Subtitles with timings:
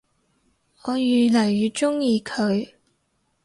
[0.81, 2.73] 我愈來愈鍾意佢